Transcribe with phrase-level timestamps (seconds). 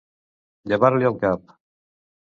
[0.71, 1.57] Llevar-li el cap.